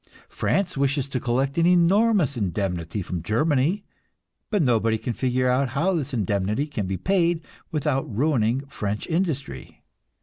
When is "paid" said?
6.97-7.45